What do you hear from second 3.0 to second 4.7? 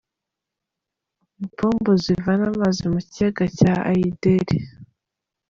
kiyaga cya Ayideri.